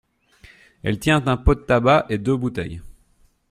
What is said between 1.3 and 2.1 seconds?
pot de tabac